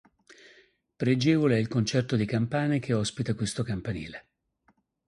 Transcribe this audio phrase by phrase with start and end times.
[0.97, 4.29] Pregevole è il concerto di campane che ospita questo campanile.